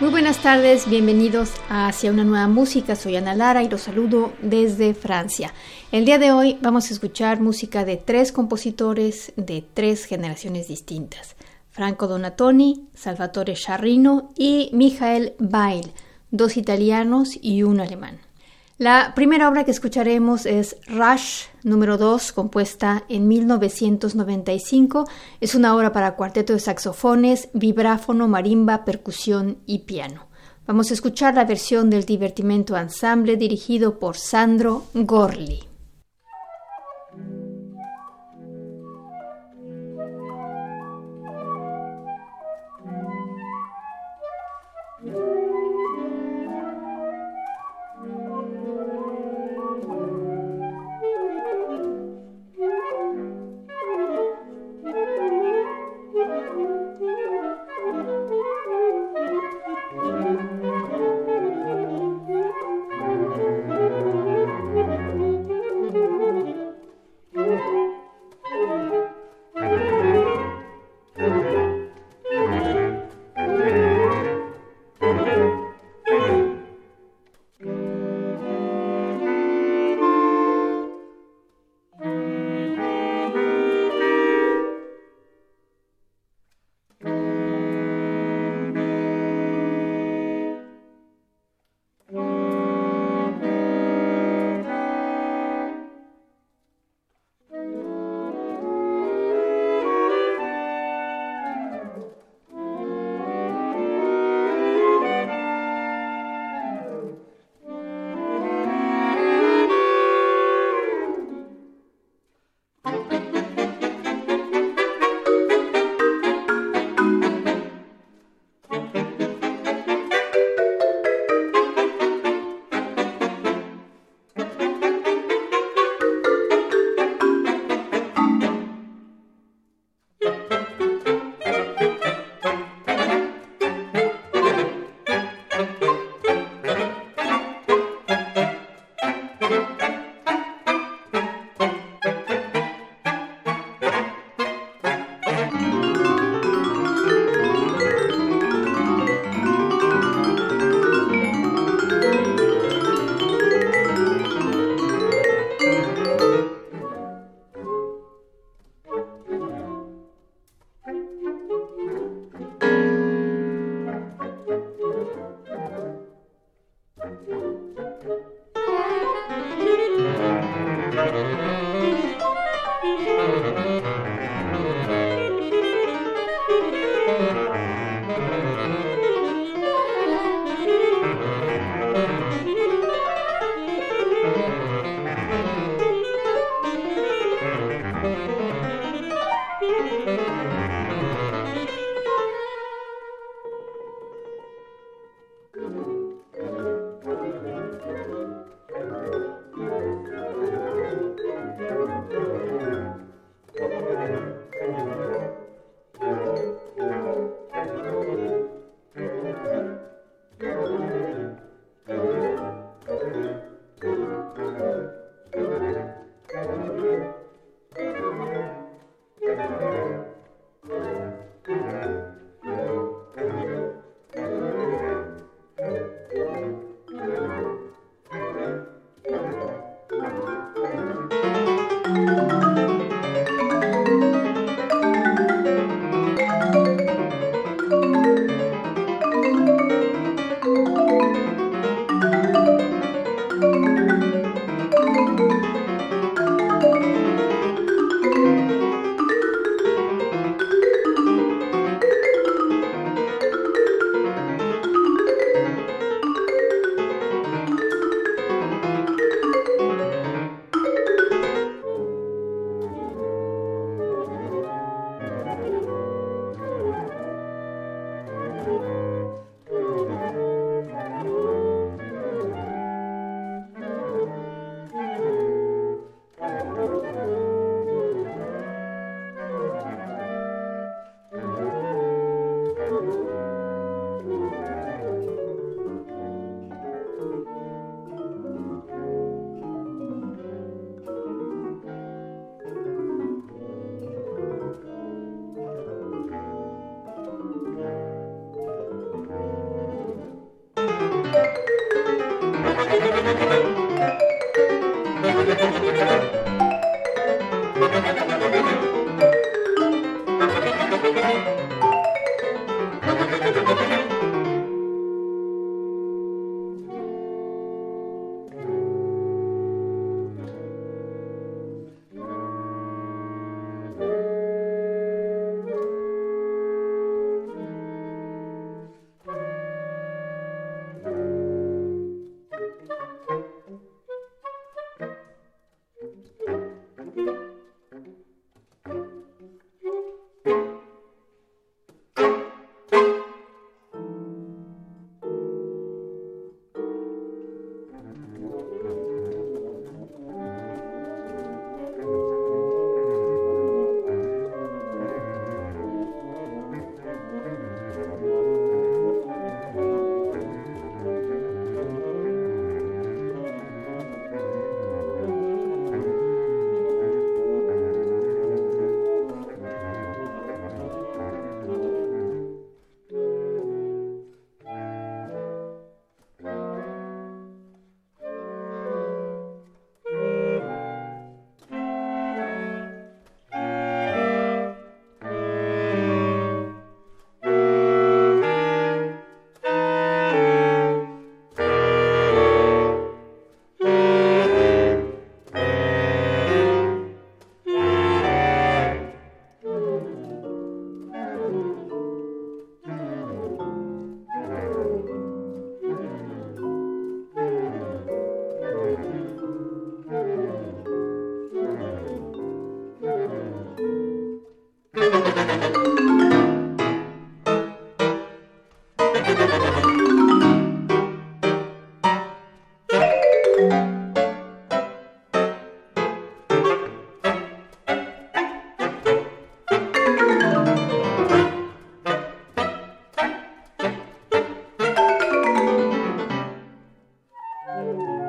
Muy 0.00 0.08
buenas 0.08 0.38
tardes, 0.38 0.88
bienvenidos 0.88 1.52
a 1.68 1.86
Hacia 1.86 2.10
una 2.10 2.24
nueva 2.24 2.48
música. 2.48 2.96
Soy 2.96 3.16
Ana 3.16 3.34
Lara 3.34 3.62
y 3.62 3.68
los 3.68 3.82
saludo 3.82 4.32
desde 4.40 4.94
Francia. 4.94 5.52
El 5.92 6.06
día 6.06 6.18
de 6.18 6.32
hoy 6.32 6.56
vamos 6.62 6.88
a 6.88 6.94
escuchar 6.94 7.42
música 7.42 7.84
de 7.84 7.98
tres 7.98 8.32
compositores 8.32 9.34
de 9.36 9.62
tres 9.74 10.06
generaciones 10.06 10.68
distintas: 10.68 11.36
Franco 11.68 12.08
Donatoni, 12.08 12.88
Salvatore 12.94 13.52
Charrino 13.52 14.30
y 14.38 14.70
Michael 14.72 15.34
Bail, 15.38 15.92
dos 16.30 16.56
italianos 16.56 17.38
y 17.38 17.62
un 17.62 17.80
alemán. 17.80 18.20
La 18.80 19.12
primera 19.14 19.46
obra 19.50 19.64
que 19.64 19.72
escucharemos 19.72 20.46
es 20.46 20.78
Rush 20.86 21.48
número 21.64 21.98
2, 21.98 22.32
compuesta 22.32 23.04
en 23.10 23.28
1995. 23.28 25.06
Es 25.38 25.54
una 25.54 25.76
obra 25.76 25.92
para 25.92 26.16
cuarteto 26.16 26.54
de 26.54 26.60
saxofones, 26.60 27.50
vibráfono, 27.52 28.26
marimba, 28.26 28.86
percusión 28.86 29.58
y 29.66 29.80
piano. 29.80 30.28
Vamos 30.66 30.90
a 30.90 30.94
escuchar 30.94 31.34
la 31.34 31.44
versión 31.44 31.90
del 31.90 32.06
divertimento 32.06 32.74
ensemble 32.74 33.36
dirigido 33.36 33.98
por 33.98 34.16
Sandro 34.16 34.86
Gorli. 34.94 35.69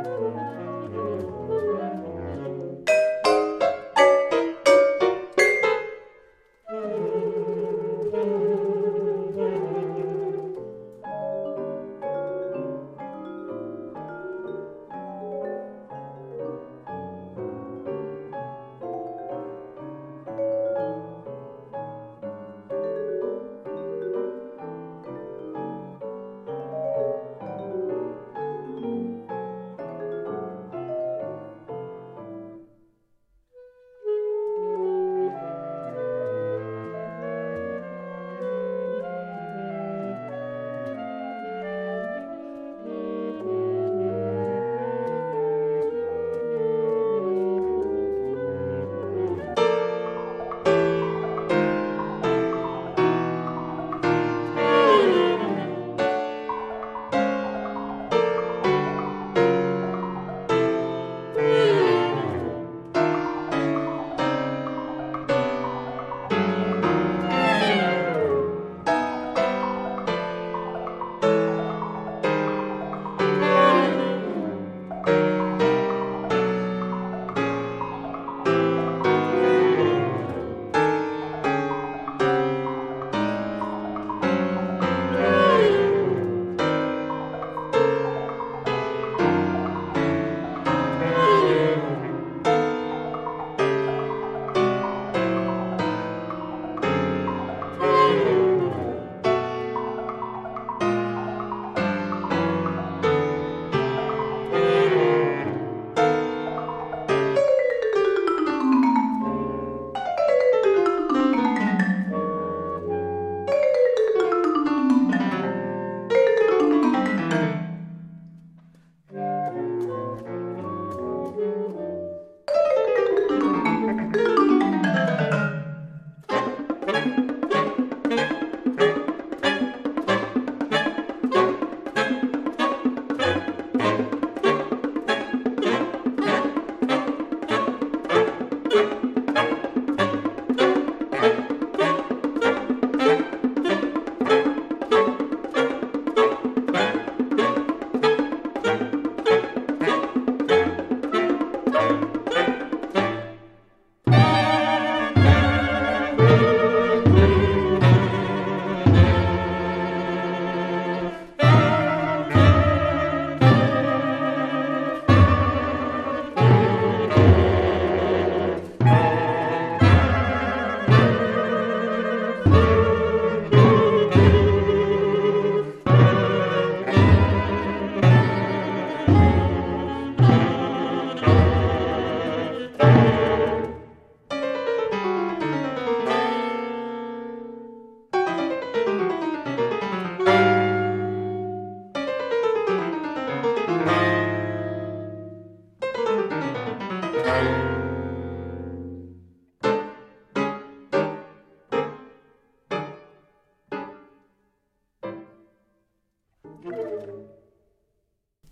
Música 0.03 0.70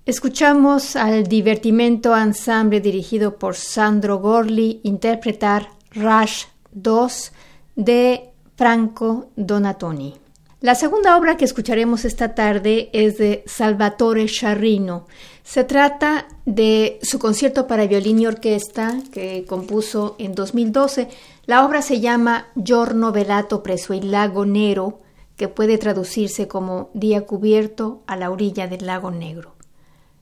Escuchamos 0.10 0.96
al 0.96 1.28
divertimento 1.28 2.18
ensemble 2.18 2.82
dirigido 2.82 3.36
por 3.36 3.56
Sandro 3.56 4.18
Gorli 4.18 4.80
interpretar 4.82 5.70
Rush 5.92 6.46
2 6.72 7.32
de 7.75 8.32
Franco 8.56 9.30
Donatoni. 9.36 10.16
La 10.62 10.74
segunda 10.74 11.16
obra 11.16 11.38
que 11.38 11.46
escucharemos 11.46 12.06
esta 12.06 12.34
tarde 12.34 12.89
es 12.92 13.20
de 13.20 13.44
Salvatore 13.46 14.28
Sciarrino. 14.28 15.06
Se 15.44 15.63
trata 15.63 16.25
de 16.44 16.98
su 17.04 17.20
concierto 17.20 17.68
para 17.68 17.86
violín 17.86 18.18
y 18.18 18.25
orquesta 18.25 18.98
que 19.12 19.46
compuso 19.48 20.16
en 20.18 20.34
2012. 20.34 21.08
La 21.46 21.63
obra 21.63 21.84
se 21.84 22.00
llama 22.00 22.48
Giorno 22.56 23.12
velato 23.12 23.62
presso 23.62 23.94
il 23.94 24.10
lago 24.10 24.44
Nero, 24.44 25.01
que 25.36 25.50
puede 25.50 25.78
traducirse 25.78 26.48
como 26.48 26.89
Día 26.96 27.28
cubierto 27.28 28.01
a 28.08 28.16
la 28.16 28.32
orilla 28.32 28.68
del 28.68 28.88
lago 28.88 29.12
Negro. 29.12 29.59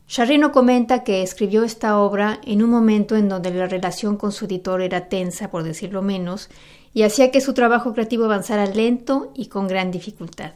Charrino 0.07 0.53
comenta 0.53 1.03
que 1.03 1.21
escribió 1.21 1.63
esta 1.63 1.99
obra 1.99 2.39
en 2.45 2.63
un 2.63 2.69
momento 2.69 3.17
en 3.17 3.27
donde 3.27 3.51
la 3.51 3.67
relación 3.67 4.15
con 4.15 4.31
su 4.31 4.45
editor 4.45 4.81
era 4.81 5.09
tensa, 5.09 5.51
por 5.51 5.63
decirlo 5.63 6.01
menos, 6.01 6.49
y 6.93 7.03
hacía 7.03 7.29
que 7.29 7.41
su 7.41 7.53
trabajo 7.53 7.93
creativo 7.93 8.23
avanzara 8.23 8.65
lento 8.65 9.31
y 9.35 9.47
con 9.47 9.67
gran 9.67 9.91
dificultad. 9.91 10.53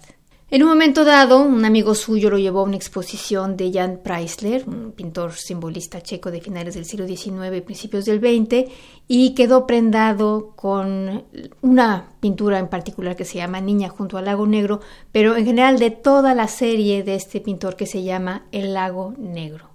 En 0.53 0.63
un 0.63 0.67
momento 0.67 1.05
dado, 1.05 1.41
un 1.41 1.63
amigo 1.63 1.95
suyo 1.95 2.29
lo 2.29 2.37
llevó 2.37 2.59
a 2.59 2.63
una 2.63 2.75
exposición 2.75 3.55
de 3.55 3.71
Jan 3.71 4.01
Preisler, 4.03 4.67
un 4.67 4.91
pintor 4.91 5.31
simbolista 5.31 6.01
checo 6.01 6.29
de 6.29 6.41
finales 6.41 6.73
del 6.73 6.83
siglo 6.83 7.07
XIX 7.07 7.55
y 7.55 7.61
principios 7.61 8.03
del 8.03 8.19
XX, 8.19 8.69
y 9.07 9.33
quedó 9.33 9.65
prendado 9.65 10.51
con 10.57 11.23
una 11.61 12.09
pintura 12.19 12.59
en 12.59 12.67
particular 12.67 13.15
que 13.15 13.23
se 13.23 13.37
llama 13.37 13.61
Niña 13.61 13.87
junto 13.87 14.17
al 14.17 14.25
lago 14.25 14.45
negro, 14.45 14.81
pero 15.13 15.37
en 15.37 15.45
general 15.45 15.79
de 15.79 15.91
toda 15.91 16.35
la 16.35 16.49
serie 16.49 17.03
de 17.03 17.15
este 17.15 17.39
pintor 17.39 17.77
que 17.77 17.85
se 17.85 18.03
llama 18.03 18.43
El 18.51 18.73
lago 18.73 19.13
negro. 19.17 19.70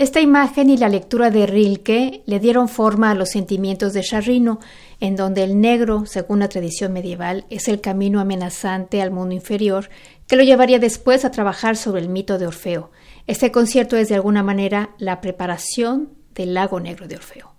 Esta 0.00 0.22
imagen 0.22 0.70
y 0.70 0.78
la 0.78 0.88
lectura 0.88 1.30
de 1.30 1.44
Rilke 1.46 2.22
le 2.24 2.40
dieron 2.40 2.70
forma 2.70 3.10
a 3.10 3.14
los 3.14 3.28
sentimientos 3.28 3.92
de 3.92 4.00
Charrino, 4.00 4.58
en 4.98 5.14
donde 5.14 5.44
el 5.44 5.60
negro, 5.60 6.06
según 6.06 6.38
la 6.38 6.48
tradición 6.48 6.94
medieval, 6.94 7.44
es 7.50 7.68
el 7.68 7.82
camino 7.82 8.18
amenazante 8.18 9.02
al 9.02 9.10
mundo 9.10 9.34
inferior, 9.34 9.90
que 10.26 10.36
lo 10.36 10.42
llevaría 10.42 10.78
después 10.78 11.26
a 11.26 11.30
trabajar 11.30 11.76
sobre 11.76 12.00
el 12.00 12.08
mito 12.08 12.38
de 12.38 12.46
Orfeo. 12.46 12.90
Este 13.26 13.52
concierto 13.52 13.98
es 13.98 14.08
de 14.08 14.14
alguna 14.14 14.42
manera 14.42 14.88
la 14.96 15.20
preparación 15.20 16.08
del 16.34 16.54
lago 16.54 16.80
negro 16.80 17.06
de 17.06 17.16
Orfeo. 17.16 17.52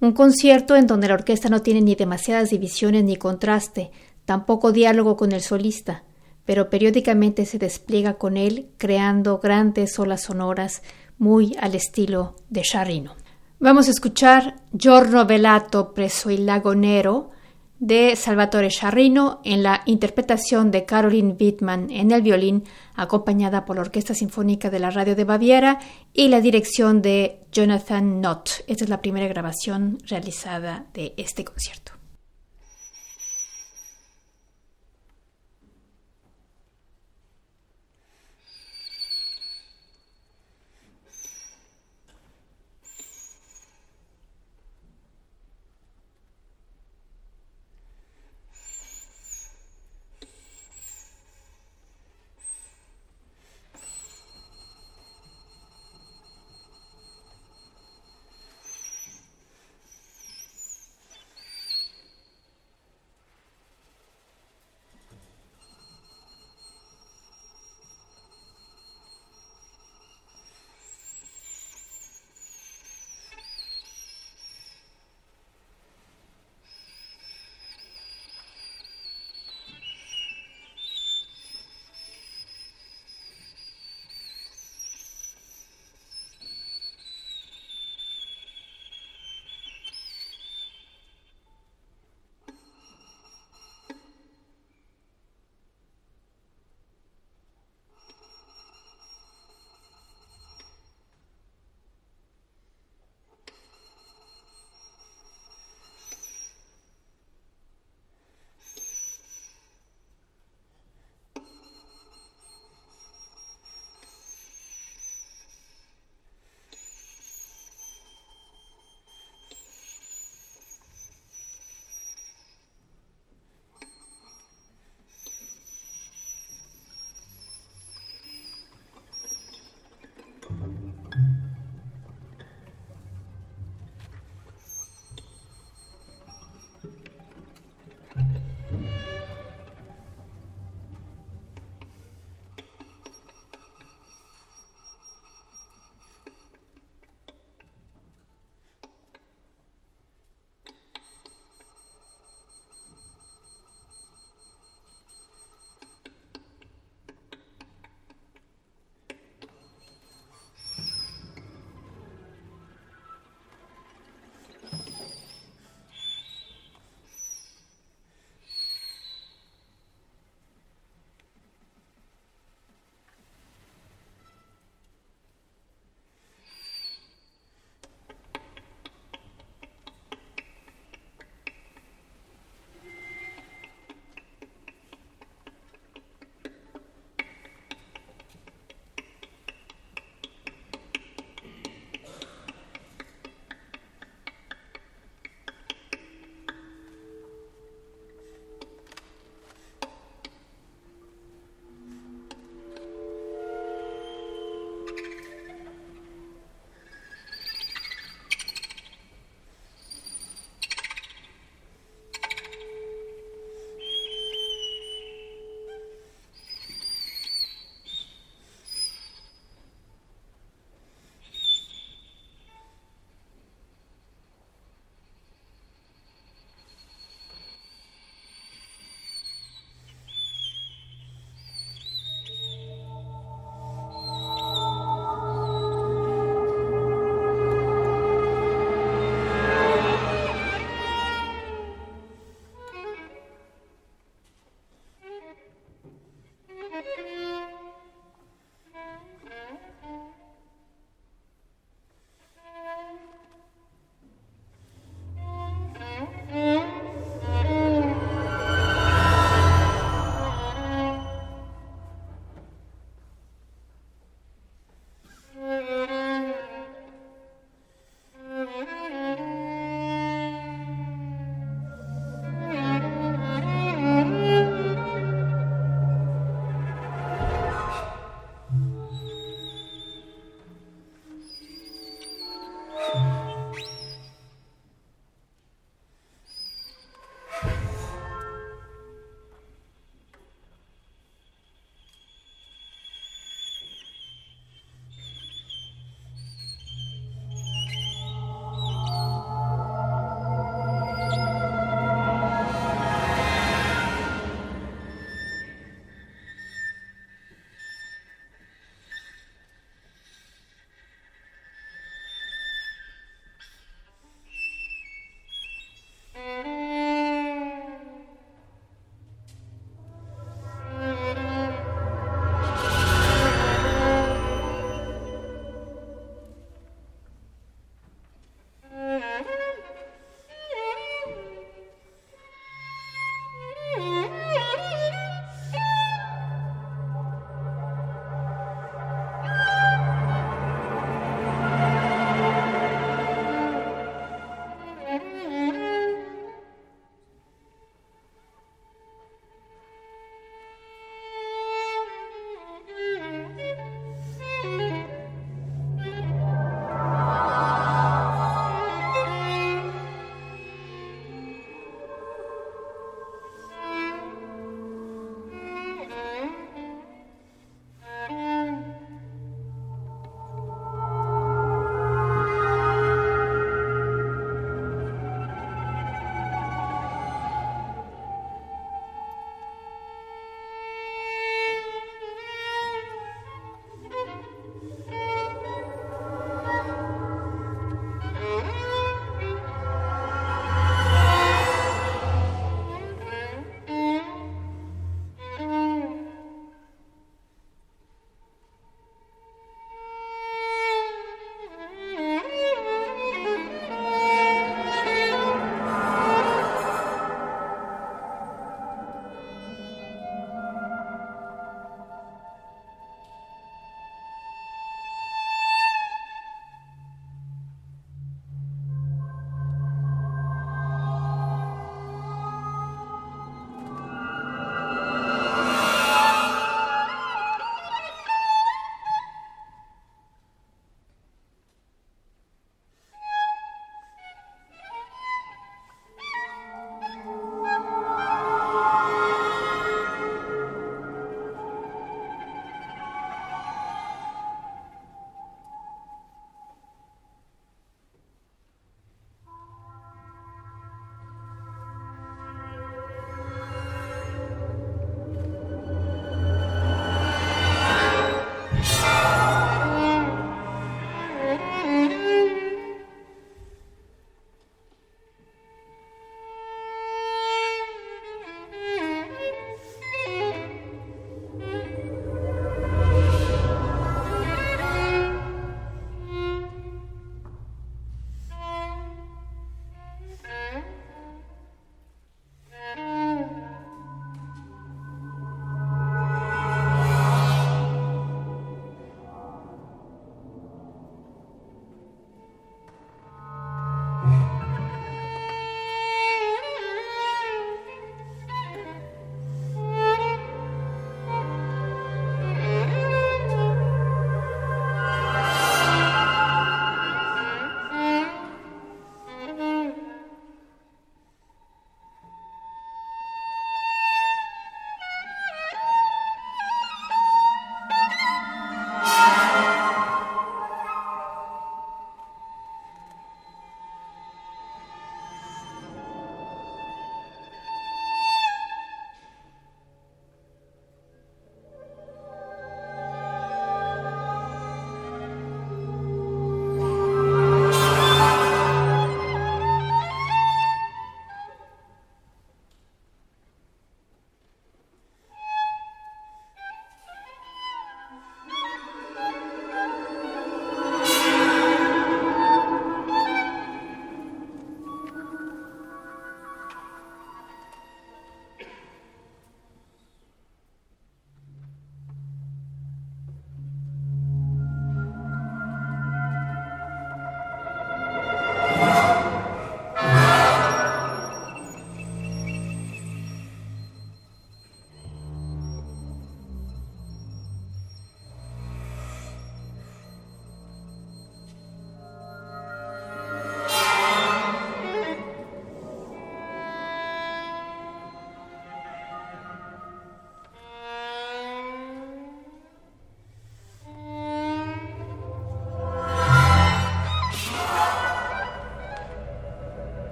Un 0.00 0.12
concierto 0.12 0.76
en 0.76 0.86
donde 0.86 1.08
la 1.08 1.14
orquesta 1.14 1.50
no 1.50 1.60
tiene 1.60 1.82
ni 1.82 1.94
demasiadas 1.94 2.48
divisiones 2.48 3.04
ni 3.04 3.16
contraste, 3.16 3.90
tampoco 4.24 4.72
diálogo 4.72 5.18
con 5.18 5.32
el 5.32 5.42
solista, 5.42 6.04
pero 6.46 6.70
periódicamente 6.70 7.44
se 7.44 7.58
despliega 7.58 8.14
con 8.14 8.38
él 8.38 8.70
creando 8.78 9.40
grandes 9.40 9.98
olas 9.98 10.22
sonoras 10.22 10.82
muy 11.22 11.56
al 11.60 11.76
estilo 11.76 12.34
de 12.50 12.62
Charrino. 12.62 13.14
Vamos 13.60 13.86
a 13.86 13.92
escuchar 13.92 14.56
Giorno 14.72 15.24
velato 15.24 15.92
presso 15.92 16.30
il 16.30 16.44
lago 16.44 16.74
Nero 16.74 17.30
de 17.78 18.16
Salvatore 18.16 18.70
Charrino 18.70 19.40
en 19.44 19.62
la 19.62 19.82
interpretación 19.86 20.72
de 20.72 20.84
Caroline 20.84 21.36
Wittmann 21.38 21.90
en 21.90 22.10
el 22.10 22.22
violín, 22.22 22.64
acompañada 22.96 23.64
por 23.64 23.76
la 23.76 23.82
Orquesta 23.82 24.14
Sinfónica 24.14 24.68
de 24.68 24.80
la 24.80 24.90
Radio 24.90 25.14
de 25.14 25.22
Baviera 25.22 25.78
y 26.12 26.26
la 26.26 26.40
dirección 26.40 27.02
de 27.02 27.38
Jonathan 27.52 28.20
Knott. 28.20 28.64
Esta 28.66 28.82
es 28.82 28.90
la 28.90 29.00
primera 29.00 29.28
grabación 29.28 29.98
realizada 30.08 30.86
de 30.92 31.14
este 31.16 31.44
concierto. 31.44 32.01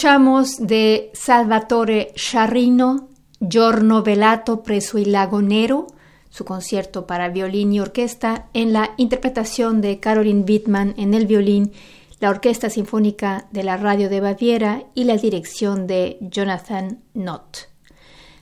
Escuchamos 0.00 0.66
de 0.66 1.10
Salvatore 1.12 2.14
Sciarrino, 2.16 3.10
Giorno 3.38 4.02
Velato 4.02 4.62
preso 4.62 4.96
il 4.96 5.12
Lagonero, 5.12 5.88
su 6.30 6.46
concierto 6.46 7.06
para 7.06 7.28
violín 7.28 7.70
y 7.74 7.80
orquesta, 7.80 8.46
en 8.54 8.72
la 8.72 8.94
interpretación 8.96 9.82
de 9.82 10.00
Caroline 10.00 10.46
Wittmann 10.48 10.94
en 10.96 11.12
el 11.12 11.26
violín, 11.26 11.72
la 12.18 12.30
Orquesta 12.30 12.70
Sinfónica 12.70 13.46
de 13.50 13.62
la 13.62 13.76
Radio 13.76 14.08
de 14.08 14.20
Baviera 14.20 14.84
y 14.94 15.04
la 15.04 15.18
dirección 15.18 15.86
de 15.86 16.16
Jonathan 16.22 17.02
Nott. 17.12 17.69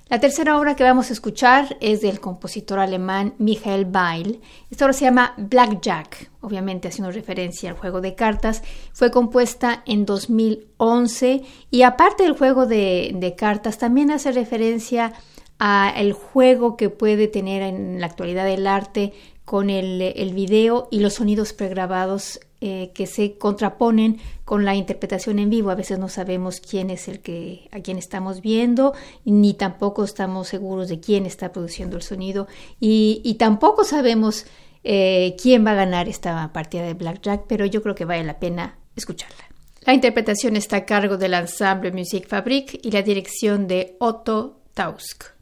La 0.09 0.21
tercera 0.21 0.59
obra 0.59 0.75
que 0.75 0.85
vamos 0.85 1.11
a 1.11 1.13
escuchar 1.13 1.77
es 1.81 2.01
del 2.01 2.19
compositor 2.19 2.79
alemán 2.79 3.35
Michael 3.37 3.89
Weil. 3.93 4.41
Esta 4.71 4.87
obra 4.87 4.95
se 4.95 5.05
llama 5.05 5.35
Blackjack, 5.37 6.31
obviamente 6.41 6.89
haciendo 6.89 7.13
referencia 7.13 7.69
al 7.69 7.77
juego 7.77 8.01
de 8.01 8.15
cartas. 8.15 8.63
Fue 8.95 9.11
compuesta 9.11 9.83
en 9.85 10.07
2011 10.07 11.43
y 11.71 11.83
aparte 11.83 12.23
del 12.23 12.39
juego 12.39 12.65
de, 12.65 13.35
cartas 13.37 13.77
también 13.77 14.11
hace 14.11 14.33
referencia 14.33 15.13
al 15.59 16.13
juego 16.15 16.79
que 16.79 16.89
puede 16.89 17.29
tener 17.29 17.61
en 17.61 18.01
la 18.01 18.07
actualidad 18.07 18.49
el 18.49 18.67
arte 18.67 19.13
con 19.45 19.69
el, 19.69 20.01
el 20.01 20.33
video 20.33 20.89
y 20.91 21.01
los 21.01 21.15
sonidos 21.15 21.53
pregrabados 21.53 22.41
eh, 22.61 22.91
que 22.93 23.07
se 23.07 23.39
contraponen 23.39 24.19
con 24.45 24.65
la 24.65 24.75
interpretación 24.75 25.39
en 25.39 25.49
vivo. 25.49 25.71
A 25.71 25.77
veces 25.77 25.99
no 25.99 26.09
sabemos 26.09 26.61
quién 26.61 26.91
es 26.91 27.07
el 27.07 27.21
que 27.21 27.69
a 27.71 27.81
quién 27.81 27.99
estamos 27.99 28.41
viendo, 28.41 28.95
ni 29.25 29.55
tampoco 29.55 30.03
estamos 30.03 30.49
seguros 30.49 30.89
de 30.89 30.99
quién 30.99 31.25
está 31.25 31.53
produciendo 31.53 31.97
el 31.97 32.03
sonido, 32.03 32.49
y, 32.81 33.37
tampoco 33.39 33.85
sabemos 33.85 34.45
eh, 34.83 35.37
quién 35.41 35.65
va 35.65 35.71
a 35.71 35.75
ganar 35.75 36.09
esta 36.09 36.53
partida 36.53 36.83
de 36.83 36.95
Blackjack, 36.95 37.45
pero 37.47 37.65
yo 37.65 37.81
creo 37.81 37.95
que 37.95 38.05
vale 38.05 38.25
la 38.25 38.41
pena 38.41 38.79
escucharla. 38.97 39.45
La 39.83 39.95
interpretación 39.95 40.57
está 40.57 40.79
a 40.79 40.85
cargo 40.85 41.17
del 41.17 41.35
ensemble 41.35 41.93
Musique 41.93 42.27
Fabrique 42.27 42.79
y 42.83 42.91
la 42.91 43.03
dirección 43.03 43.69
de 43.69 43.97
Otto 44.01 44.63
Tausk. 44.75 45.39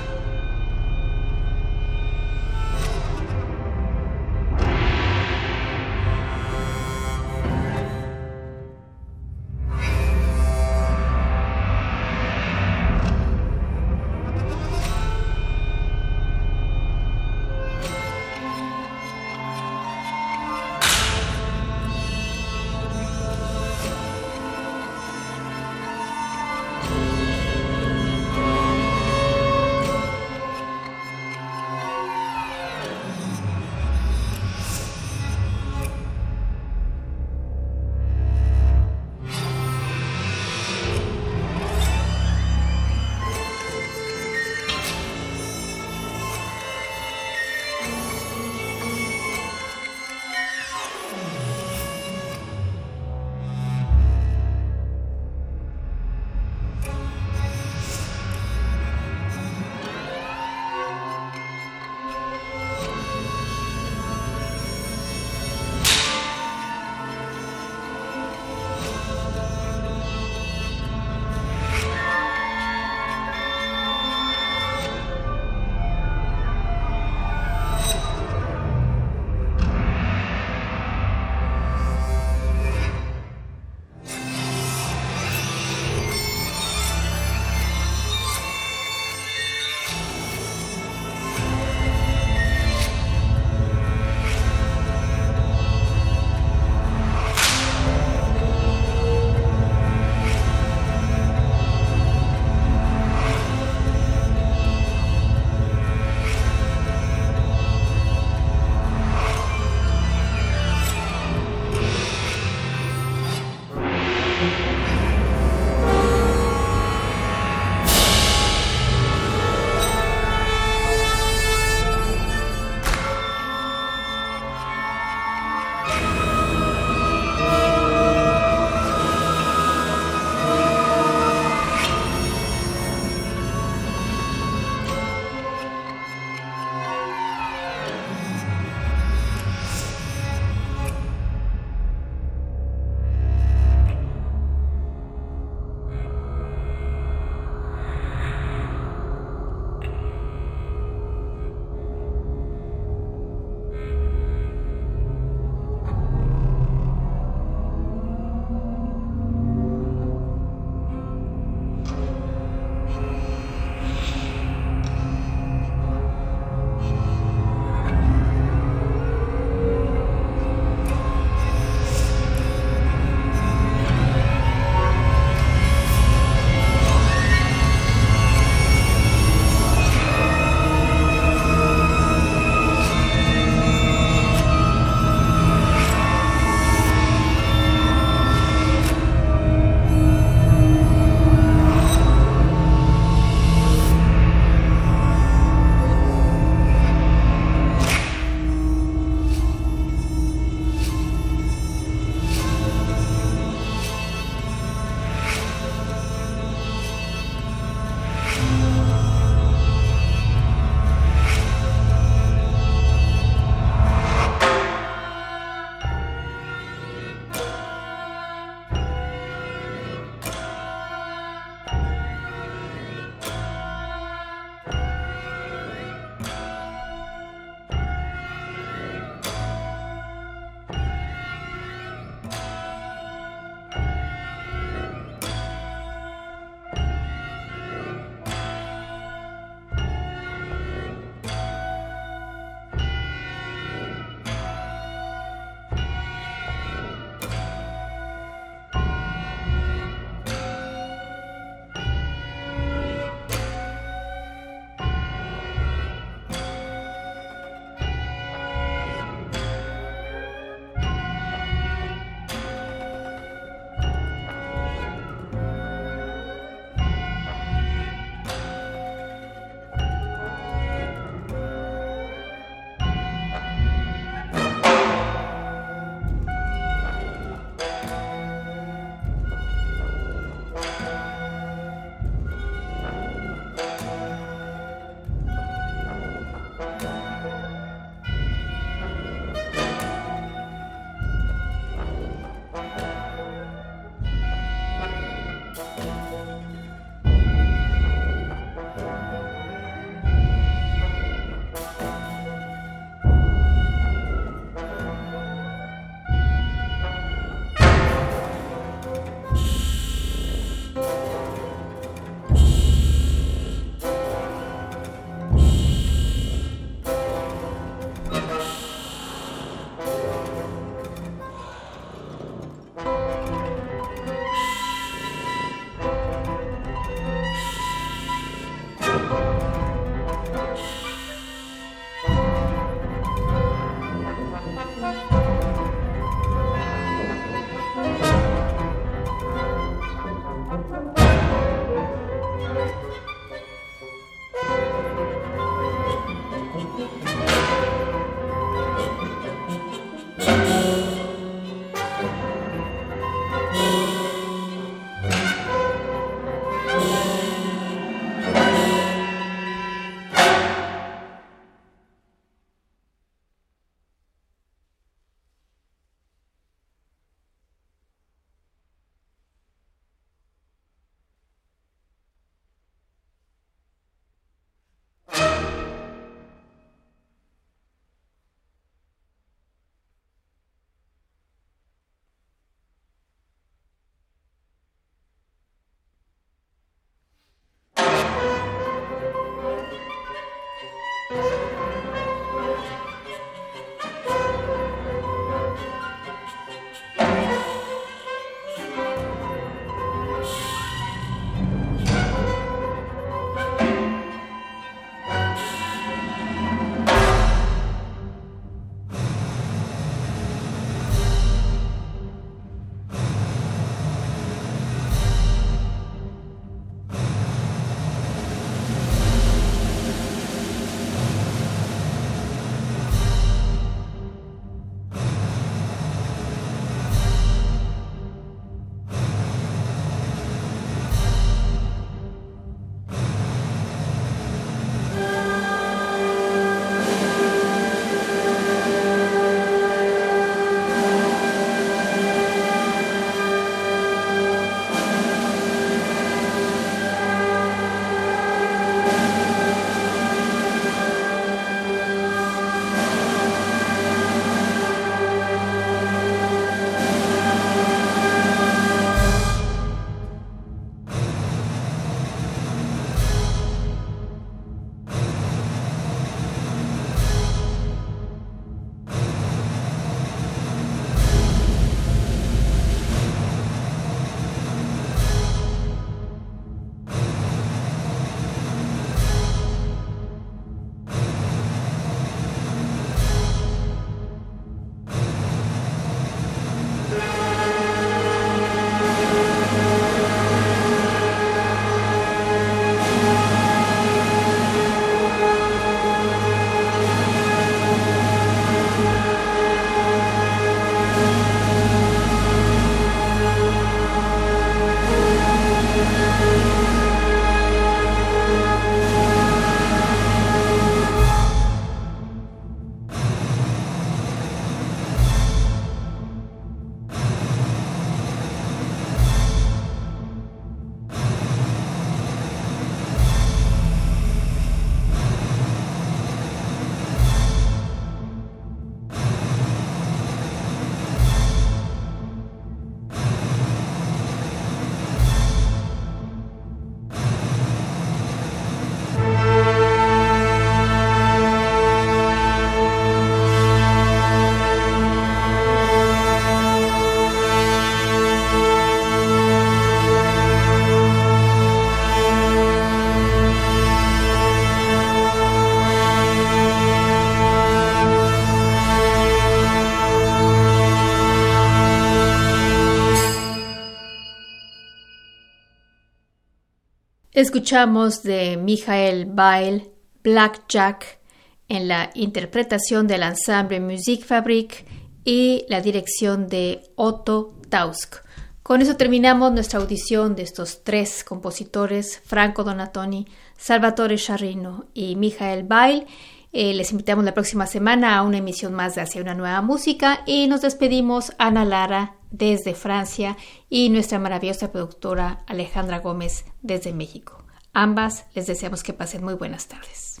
Escuchamos 567.18 568.04
de 568.04 568.36
Michael 568.36 569.06
Bail 569.06 569.72
Black 570.04 570.44
Jack 570.48 571.00
en 571.48 571.66
la 571.66 571.90
interpretación 571.94 572.86
del 572.86 573.02
ensemble 573.02 573.58
Musique 573.58 574.04
Fabrique 574.04 574.64
y 575.04 575.44
la 575.48 575.60
dirección 575.60 576.28
de 576.28 576.62
Otto 576.76 577.34
Tausk. 577.48 577.96
Con 578.44 578.62
eso 578.62 578.76
terminamos 578.76 579.32
nuestra 579.32 579.58
audición 579.58 580.14
de 580.14 580.22
estos 580.22 580.62
tres 580.62 581.02
compositores, 581.02 582.00
Franco 582.04 582.44
Donatoni, 582.44 583.08
Salvatore 583.36 583.96
Charrino 583.96 584.66
y 584.72 584.94
Michael 584.94 585.42
Bail. 585.42 585.86
Eh, 586.32 586.54
les 586.54 586.70
invitamos 586.70 587.04
la 587.04 587.14
próxima 587.14 587.48
semana 587.48 587.98
a 587.98 588.02
una 588.02 588.18
emisión 588.18 588.54
más 588.54 588.76
de 588.76 588.82
Hacia 588.82 589.02
una 589.02 589.14
nueva 589.14 589.42
música 589.42 590.04
y 590.06 590.28
nos 590.28 590.42
despedimos 590.42 591.12
Ana 591.18 591.44
Lara 591.44 591.97
desde 592.10 592.54
Francia 592.54 593.16
y 593.48 593.70
nuestra 593.70 593.98
maravillosa 593.98 594.52
productora 594.52 595.24
Alejandra 595.26 595.80
Gómez 595.80 596.24
desde 596.42 596.72
México. 596.72 597.24
Ambas 597.52 598.06
les 598.14 598.26
deseamos 598.26 598.62
que 598.62 598.72
pasen 598.72 599.04
muy 599.04 599.14
buenas 599.14 599.48
tardes. 599.48 600.00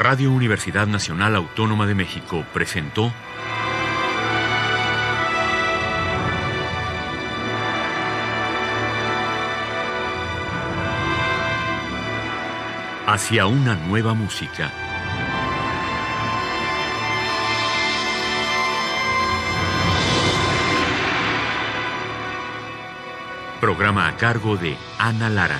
Radio 0.00 0.32
Universidad 0.32 0.86
Nacional 0.86 1.36
Autónoma 1.36 1.86
de 1.86 1.94
México 1.94 2.42
presentó 2.54 3.12
Hacia 13.12 13.48
una 13.48 13.74
nueva 13.74 14.14
música. 14.14 14.70
Programa 23.60 24.06
a 24.06 24.16
cargo 24.16 24.56
de 24.56 24.76
Ana 24.96 25.28
Lara. 25.28 25.58